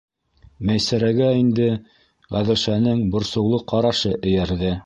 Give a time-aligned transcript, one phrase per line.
[0.69, 1.67] Мәйсәрәгә инде
[2.37, 4.77] Ғәҙелшаның борсоулы ҡарашы эйәрҙе.